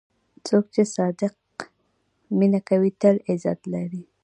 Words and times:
څوک 0.47 0.65
چې 0.73 0.83
صادق 0.95 1.33
مینه 2.37 2.59
کوي، 2.67 2.91
تل 3.01 3.15
عزت 3.29 3.59
لري. 3.73 4.03